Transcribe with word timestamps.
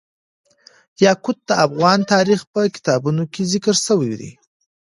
یاقوت 1.05 1.37
د 1.47 1.49
افغان 1.65 1.99
تاریخ 2.13 2.41
په 2.53 2.59
کتابونو 2.75 3.23
کې 3.33 3.41
ذکر 3.53 3.75
شوی 3.85 4.13
دي. 4.19 4.31